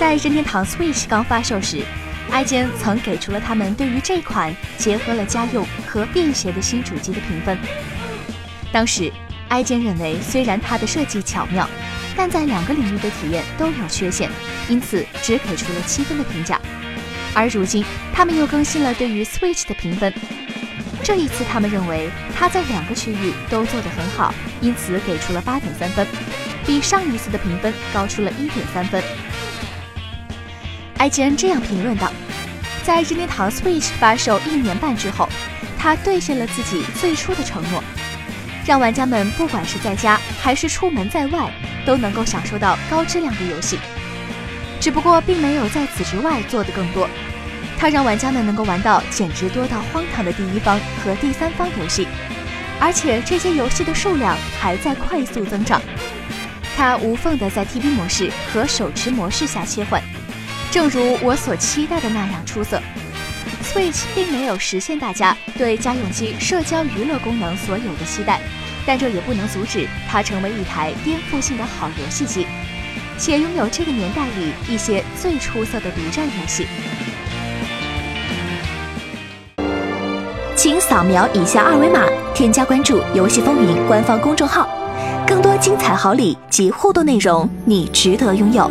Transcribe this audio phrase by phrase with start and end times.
[0.00, 1.84] 在任天堂 Switch 刚发售时
[2.30, 7.58] ，IGN 曾给出了他们对于这款结合了家用和便携的新主机的评分。
[8.72, 9.12] 当时
[9.50, 11.68] ，IGN 认为虽然它的设计巧妙，
[12.16, 14.30] 但在两个领域的体验都有缺陷，
[14.70, 16.58] 因此只给出了七分的评价。
[17.34, 20.10] 而如今，他们又更新了对于 Switch 的评分。
[21.04, 24.32] 这一次，他们认为它在两个区域都做得很好，
[24.62, 26.06] 因此给出了八点三分，
[26.64, 29.02] 比上一次的评分高出了一点三分。
[31.00, 32.12] IGN 这样评论道
[32.84, 35.26] ：“在任天堂 Switch 发售一年半之后，
[35.78, 37.82] 它兑现了自己最初的承诺，
[38.66, 41.50] 让玩家们不管是在家还是出门在外，
[41.86, 43.78] 都能够享受到高质量的游戏。
[44.78, 47.08] 只不过，并没有在此之外做的更多。”
[47.78, 52.06] 它让玩家们能够玩到简直多到荒唐的第一方和第三方游戏，
[52.78, 55.80] 而且这些游戏的数量还在快速增长。
[56.76, 60.02] 它无缝的在 TV 模式和手持模式下切换，
[60.70, 62.80] 正如我所期待的那样出色。
[63.62, 68.40] Switch 并没有实现大家对家用机社交娱乐功能所有的期待，
[68.86, 72.46] 但这也不能阻止它成为一台颠覆性的好游戏机，
[73.18, 76.66] 且拥有这个年代里一些最出色的独占游戏。
[80.56, 82.04] 请扫描以下二维码，
[82.34, 84.68] 添加关注“游戏风云”官方公众号，
[85.26, 88.70] 更多精彩好礼及互动内容，你值得拥有。